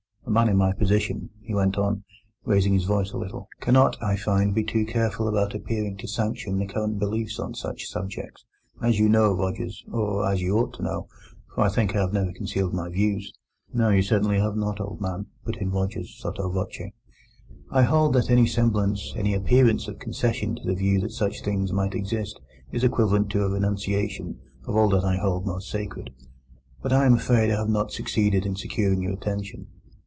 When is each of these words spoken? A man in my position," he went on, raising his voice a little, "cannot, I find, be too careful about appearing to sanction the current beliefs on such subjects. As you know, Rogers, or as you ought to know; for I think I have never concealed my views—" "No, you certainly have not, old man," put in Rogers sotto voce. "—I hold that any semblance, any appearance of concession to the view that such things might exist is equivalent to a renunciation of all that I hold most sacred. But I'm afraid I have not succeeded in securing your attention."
A 0.23 0.33
man 0.33 0.47
in 0.47 0.55
my 0.55 0.71
position," 0.71 1.29
he 1.41 1.53
went 1.53 1.77
on, 1.77 2.05
raising 2.45 2.71
his 2.73 2.85
voice 2.85 3.11
a 3.11 3.17
little, 3.17 3.49
"cannot, 3.59 4.01
I 4.01 4.15
find, 4.15 4.55
be 4.55 4.63
too 4.63 4.85
careful 4.85 5.27
about 5.27 5.53
appearing 5.53 5.97
to 5.97 6.07
sanction 6.07 6.57
the 6.57 6.67
current 6.67 6.99
beliefs 6.99 7.37
on 7.37 7.53
such 7.53 7.89
subjects. 7.89 8.45
As 8.81 8.97
you 8.97 9.09
know, 9.09 9.33
Rogers, 9.33 9.83
or 9.91 10.31
as 10.31 10.39
you 10.41 10.57
ought 10.57 10.73
to 10.75 10.83
know; 10.83 11.07
for 11.53 11.63
I 11.65 11.67
think 11.69 11.93
I 11.93 11.99
have 11.99 12.13
never 12.13 12.31
concealed 12.31 12.73
my 12.73 12.87
views—" 12.87 13.33
"No, 13.73 13.89
you 13.89 14.01
certainly 14.01 14.39
have 14.39 14.55
not, 14.55 14.79
old 14.79 15.01
man," 15.01 15.25
put 15.43 15.57
in 15.57 15.69
Rogers 15.69 16.15
sotto 16.17 16.49
voce. 16.49 16.91
"—I 17.69 17.81
hold 17.81 18.13
that 18.13 18.29
any 18.29 18.47
semblance, 18.47 19.11
any 19.17 19.33
appearance 19.33 19.89
of 19.89 19.99
concession 19.99 20.55
to 20.55 20.63
the 20.63 20.75
view 20.75 21.01
that 21.01 21.11
such 21.11 21.41
things 21.43 21.73
might 21.73 21.95
exist 21.95 22.39
is 22.71 22.85
equivalent 22.85 23.29
to 23.31 23.43
a 23.43 23.49
renunciation 23.49 24.39
of 24.63 24.77
all 24.77 24.87
that 24.91 25.03
I 25.03 25.17
hold 25.17 25.45
most 25.45 25.69
sacred. 25.69 26.09
But 26.81 26.93
I'm 26.93 27.15
afraid 27.15 27.51
I 27.51 27.57
have 27.57 27.67
not 27.69 27.91
succeeded 27.91 28.45
in 28.45 28.55
securing 28.55 29.01
your 29.01 29.11
attention." 29.13 29.67